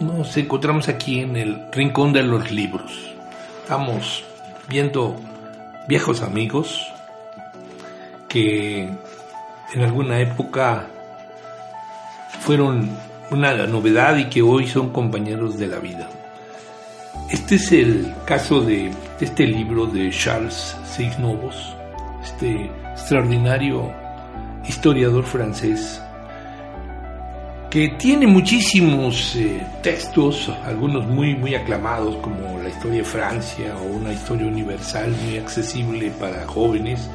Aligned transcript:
Nos 0.00 0.34
encontramos 0.38 0.88
aquí 0.88 1.20
en 1.20 1.36
el 1.36 1.66
Rincón 1.70 2.14
de 2.14 2.22
los 2.22 2.50
Libros. 2.50 3.14
Estamos 3.62 4.24
viendo 4.66 5.14
viejos 5.88 6.22
amigos 6.22 6.90
que 8.26 8.88
en 9.74 9.82
alguna 9.82 10.18
época 10.20 10.86
fueron 12.40 12.88
una 13.30 13.52
novedad 13.66 14.16
y 14.16 14.30
que 14.30 14.40
hoy 14.40 14.66
son 14.66 14.88
compañeros 14.90 15.58
de 15.58 15.66
la 15.66 15.78
vida. 15.78 16.08
Este 17.28 17.56
es 17.56 17.70
el 17.70 18.14
caso 18.24 18.62
de 18.62 18.90
este 19.20 19.46
libro 19.46 19.84
de 19.84 20.10
Charles 20.10 20.78
Seixnovos, 20.86 21.76
este 22.24 22.70
extraordinario 22.94 23.92
historiador 24.66 25.24
francés 25.24 26.00
que 27.70 27.88
tiene 27.90 28.26
muchísimos 28.26 29.36
eh, 29.36 29.64
textos, 29.80 30.50
algunos 30.64 31.06
muy, 31.06 31.36
muy 31.36 31.54
aclamados, 31.54 32.16
como 32.16 32.58
la 32.60 32.68
historia 32.68 32.98
de 32.98 33.04
Francia 33.04 33.76
o 33.80 33.96
una 33.96 34.12
historia 34.12 34.48
universal 34.48 35.14
muy 35.24 35.38
accesible 35.38 36.10
para 36.18 36.44
jóvenes. 36.46 37.08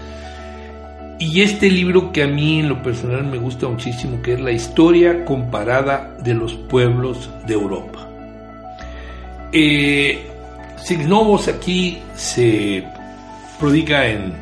Y 1.19 1.41
este 1.41 1.69
libro 1.69 2.13
que 2.13 2.23
a 2.23 2.27
mí 2.27 2.61
en 2.61 2.69
lo 2.69 2.81
personal 2.81 3.25
me 3.25 3.37
gusta 3.37 3.67
muchísimo, 3.67 4.21
que 4.21 4.33
es 4.33 4.39
la 4.39 4.51
historia 4.51 5.25
comparada 5.25 6.15
de 6.23 6.33
los 6.33 6.53
pueblos 6.53 7.29
de 7.45 7.53
Europa. 7.53 8.07
Eh, 9.51 10.31
Signovos 10.81 11.47
aquí 11.47 11.99
se 12.15 12.85
prodiga 13.59 14.07
en 14.07 14.33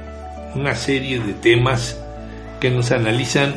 una 0.56 0.76
serie 0.76 1.20
de 1.20 1.34
temas 1.34 1.98
que 2.60 2.70
nos 2.70 2.92
analizan 2.92 3.56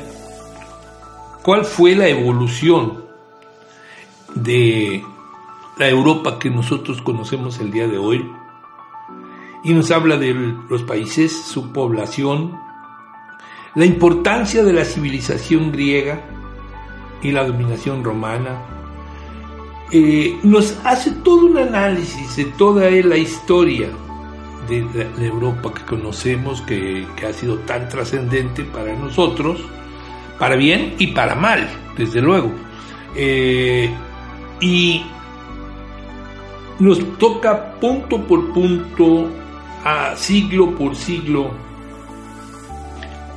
cuál 1.47 1.65
fue 1.65 1.95
la 1.95 2.09
evolución 2.09 3.05
de 4.35 5.05
la 5.79 5.89
Europa 5.89 6.41
que 6.41 6.51
nosotros 6.51 7.01
conocemos 7.01 7.61
el 7.61 7.71
día 7.71 7.87
de 7.87 7.99
hoy. 7.99 8.29
Y 9.63 9.73
nos 9.73 9.93
habla 9.93 10.17
de 10.17 10.35
los 10.69 10.83
países, 10.83 11.31
su 11.31 11.71
población, 11.73 12.59
la 13.77 13.85
importancia 13.85 14.65
de 14.65 14.73
la 14.73 14.85
civilización 14.85 15.71
griega 15.71 16.21
y 17.23 17.31
la 17.31 17.47
dominación 17.47 18.03
romana. 18.03 18.63
Eh, 19.93 20.37
nos 20.43 20.77
hace 20.83 21.13
todo 21.13 21.47
un 21.47 21.59
análisis 21.59 22.35
de 22.35 22.47
toda 22.59 22.91
la 22.91 23.17
historia 23.17 23.91
de 24.69 24.85
la, 25.17 25.25
Europa 25.25 25.73
que 25.75 25.85
conocemos, 25.85 26.61
que, 26.63 27.07
que 27.15 27.25
ha 27.25 27.33
sido 27.33 27.57
tan 27.61 27.89
trascendente 27.89 28.65
para 28.65 28.97
nosotros 28.97 29.61
para 30.39 30.57
bien 30.57 30.95
y 30.99 31.09
para 31.09 31.35
mal, 31.35 31.69
desde 31.97 32.21
luego. 32.21 32.53
Eh, 33.15 33.91
y 34.61 35.05
nos 36.79 37.19
toca 37.19 37.73
punto 37.81 38.21
por 38.23 38.53
punto, 38.53 39.31
a 39.85 40.15
siglo 40.17 40.75
por 40.75 40.95
siglo, 40.95 41.51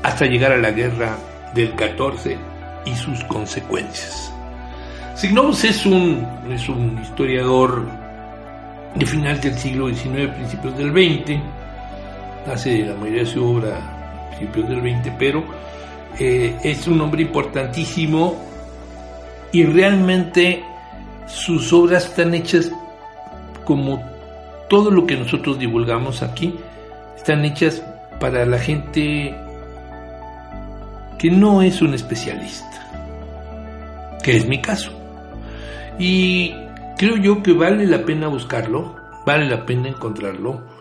hasta 0.03 0.25
llegar 0.25 0.51
a 0.51 0.57
la 0.57 0.71
guerra 0.71 1.17
del 1.53 1.73
14 1.75 2.37
y 2.85 2.95
sus 2.95 3.23
consecuencias. 3.25 4.33
Signovos 5.15 5.63
es 5.63 5.85
un, 5.85 6.25
es 6.49 6.69
un 6.69 6.99
historiador 7.01 7.85
de 8.95 9.05
final 9.05 9.39
del 9.41 9.57
siglo 9.57 9.89
XIX, 9.89 10.29
principios 10.29 10.77
del 10.77 10.91
XX, 10.91 11.39
hace 12.51 12.85
la 12.85 12.95
mayoría 12.95 13.23
de 13.23 13.27
su 13.27 13.45
obra 13.45 14.29
principios 14.37 14.69
del 14.69 14.79
XX, 14.81 15.13
pero 15.17 15.43
eh, 16.17 16.55
es 16.63 16.87
un 16.87 16.99
hombre 17.01 17.21
importantísimo 17.21 18.35
y 19.51 19.63
realmente 19.63 20.63
sus 21.27 21.71
obras 21.73 22.05
están 22.05 22.33
hechas 22.33 22.71
como 23.65 24.03
todo 24.69 24.91
lo 24.91 25.05
que 25.05 25.15
nosotros 25.15 25.59
divulgamos 25.59 26.21
aquí, 26.21 26.55
están 27.15 27.45
hechas 27.45 27.83
para 28.19 28.45
la 28.45 28.59
gente 28.59 29.35
que 31.17 31.29
no 31.29 31.61
es 31.61 31.81
un 31.81 31.93
especialista, 31.93 34.17
que 34.23 34.37
es 34.37 34.47
mi 34.47 34.61
caso. 34.61 34.91
Y 35.97 36.53
creo 36.97 37.17
yo 37.17 37.43
que 37.43 37.53
vale 37.53 37.85
la 37.85 38.05
pena 38.05 38.27
buscarlo, 38.27 38.95
vale 39.25 39.47
la 39.47 39.65
pena 39.65 39.89
encontrarlo 39.89 40.78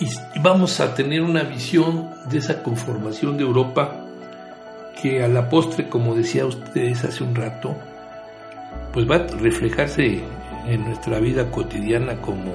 y 0.00 0.08
vamos 0.40 0.80
a 0.80 0.94
tener 0.94 1.20
una 1.20 1.42
visión 1.42 2.08
de 2.30 2.38
esa 2.38 2.62
conformación 2.62 3.36
de 3.36 3.44
Europa 3.44 3.96
que 5.00 5.22
a 5.22 5.28
la 5.28 5.48
postre, 5.48 5.88
como 5.88 6.14
decía 6.14 6.46
ustedes 6.46 7.04
hace 7.04 7.22
un 7.22 7.34
rato, 7.34 7.76
pues 8.92 9.08
va 9.08 9.16
a 9.16 9.26
reflejarse 9.26 10.22
en 10.66 10.84
nuestra 10.84 11.20
vida 11.20 11.50
cotidiana 11.50 12.20
como 12.20 12.52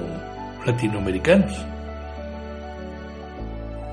latinoamericanos. 0.64 1.54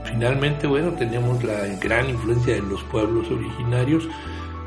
Finalmente, 0.04 0.68
bueno, 0.68 0.92
tenemos 0.94 1.44
la 1.44 1.66
gran 1.80 2.10
influencia 2.10 2.56
de 2.56 2.62
los 2.62 2.84
pueblos 2.86 3.30
originarios, 3.32 4.08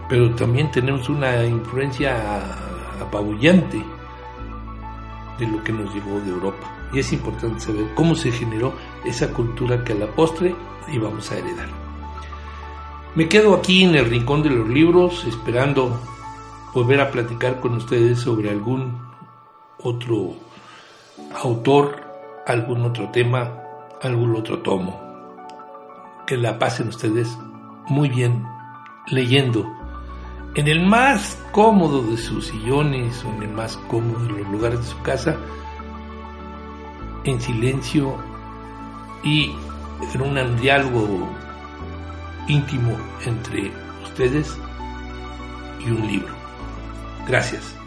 pero 0.09 0.35
también 0.37 0.71
tenemos 0.71 1.09
una 1.09 1.45
influencia 1.45 2.41
apabullante 3.01 3.83
de 5.39 5.47
lo 5.47 5.63
que 5.63 5.73
nos 5.73 5.93
llegó 5.95 6.21
de 6.21 6.31
Europa. 6.31 6.73
Y 6.93 7.01
es 7.01 7.13
importante 7.13 7.61
saber 7.61 7.87
cómo 7.95 8.15
se 8.15 8.33
generó 8.33 8.75
esa 9.05 9.33
cultura 9.33 9.85
que 9.85 9.93
a 9.93 9.97
la 9.97 10.07
postre 10.07 10.55
íbamos 10.93 11.31
a 11.31 11.39
heredar. 11.39 11.69
Me 13.15 13.29
quedo 13.29 13.55
aquí 13.55 13.83
en 13.83 13.95
el 13.95 14.07
rincón 14.07 14.43
de 14.43 14.51
los 14.51 14.69
libros 14.69 15.25
esperando 15.25 15.99
volver 16.75 17.01
a 17.01 17.11
platicar 17.11 17.61
con 17.61 17.75
ustedes 17.75 18.21
sobre 18.21 18.51
algún 18.51 18.99
otro 19.79 20.35
autor, 21.43 21.97
algún 22.47 22.83
otro 22.85 23.11
tema, 23.11 23.53
algún 24.03 24.37
otro 24.37 24.59
tomo. 24.59 25.01
Que 26.27 26.37
la 26.37 26.59
pasen 26.59 26.89
ustedes 26.89 27.39
muy 27.89 28.09
bien 28.09 28.45
leyendo 29.07 29.67
en 30.57 30.69
el 30.69 30.87
más 30.87 31.39
cómodo 31.53 32.03
de 32.03 32.17
sus 32.17 32.47
sillones 32.47 33.23
o 33.25 33.29
en 33.37 33.43
el 33.43 33.51
más 33.51 33.77
cómodo 33.89 34.25
de 34.25 34.41
los 34.41 34.49
lugares 34.49 34.81
de 34.81 34.87
su 34.87 35.03
casa, 35.03 35.37
en 37.25 37.39
silencio 37.41 38.17
y 39.23 39.53
en 40.15 40.23
un 40.23 40.61
diálogo 40.61 41.29
íntimo 42.49 42.97
entre 43.27 43.71
ustedes 44.03 44.57
y 45.87 45.91
un 45.91 46.07
libro. 46.07 46.35
Gracias. 47.29 47.86